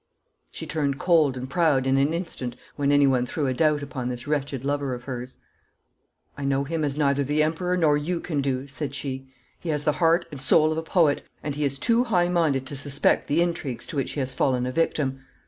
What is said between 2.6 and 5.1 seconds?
when anyone threw a doubt upon this wretched lover of